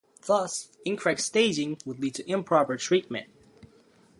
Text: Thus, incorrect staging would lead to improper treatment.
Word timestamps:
Thus, 0.25 0.69
incorrect 0.83 1.21
staging 1.21 1.77
would 1.85 1.99
lead 1.99 2.15
to 2.15 2.27
improper 2.27 2.75
treatment. 2.75 3.27